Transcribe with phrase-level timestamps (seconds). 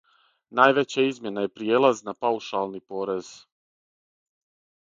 [0.59, 3.33] Највећа измјена је пријелаз на паушали порез.